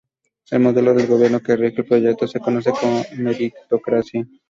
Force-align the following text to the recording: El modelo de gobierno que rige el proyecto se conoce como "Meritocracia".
El 0.49 0.61
modelo 0.61 0.95
de 0.95 1.05
gobierno 1.05 1.41
que 1.41 1.55
rige 1.55 1.81
el 1.81 1.85
proyecto 1.87 2.27
se 2.27 2.39
conoce 2.39 2.71
como 2.71 3.03
"Meritocracia". 3.19 4.25